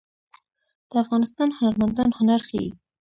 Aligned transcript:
د 0.89 0.91
افغانستان 1.03 1.49
هنرمندان 1.57 2.09
هنر 2.17 2.39
ښيي 2.47 2.67